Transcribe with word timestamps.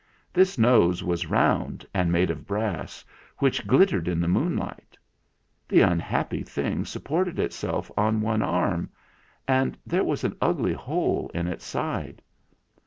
This 0.33 0.57
nose 0.57 1.03
was 1.03 1.27
round 1.27 1.85
and 1.93 2.11
made 2.11 2.31
of 2.31 2.47
brass, 2.47 3.05
which 3.37 3.67
glittered 3.67 4.07
in 4.07 4.19
the 4.19 4.27
moonlight. 4.27 4.97
The 5.67 5.81
unhappy 5.81 6.41
thing 6.41 6.85
supported 6.85 7.37
itself 7.37 7.91
on 7.95 8.19
one 8.19 8.41
arm, 8.41 8.89
and 9.47 9.77
there 9.85 10.03
was 10.03 10.23
an 10.23 10.35
ugly 10.41 10.73
hole 10.73 11.29
in 11.35 11.45
its 11.45 11.65
side. 11.65 12.23